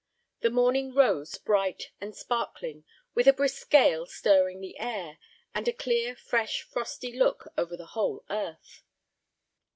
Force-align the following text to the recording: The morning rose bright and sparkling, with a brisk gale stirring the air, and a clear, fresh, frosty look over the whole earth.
The 0.39 0.49
morning 0.49 0.95
rose 0.95 1.37
bright 1.37 1.91
and 2.01 2.15
sparkling, 2.15 2.85
with 3.13 3.27
a 3.27 3.33
brisk 3.33 3.69
gale 3.69 4.07
stirring 4.07 4.59
the 4.59 4.79
air, 4.79 5.19
and 5.53 5.67
a 5.67 5.73
clear, 5.73 6.15
fresh, 6.15 6.63
frosty 6.63 7.11
look 7.15 7.47
over 7.55 7.77
the 7.77 7.85
whole 7.93 8.25
earth. 8.27 8.81